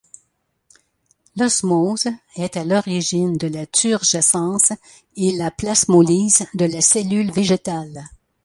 L’osmose 1.35 2.07
est 2.35 2.57
à 2.57 2.63
l’origine 2.65 3.37
de 3.37 3.45
la 3.45 3.67
turgescence 3.67 4.71
et 5.15 5.31
la 5.37 5.51
plasmolyse 5.51 6.47
de 6.55 6.65
la 6.65 6.81
cellule 6.81 7.29
végétale. 7.29 8.03